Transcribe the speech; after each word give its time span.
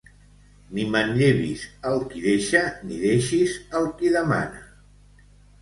Ni 0.77 0.85
manllevis 0.95 1.67
al 1.91 2.01
qui 2.13 2.23
deixa 2.25 2.63
ni 2.89 2.97
deixis 3.05 3.55
al 3.81 3.89
qui 4.01 4.15
demana. 4.17 4.65